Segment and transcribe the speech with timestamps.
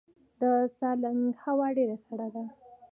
[0.39, 0.41] د
[0.77, 2.43] سالنګ هوا ډیره سړه ده